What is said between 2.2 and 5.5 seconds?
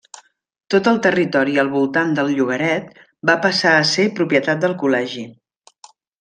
del llogaret va passar a ser propietat del col·legi.